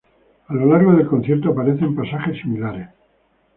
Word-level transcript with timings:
A 0.47 0.53
lo 0.55 0.65
largo 0.65 0.93
del 0.95 1.05
concierto 1.05 1.51
aparecen 1.51 1.95
pasajes 1.95 2.39
similares. 2.41 2.89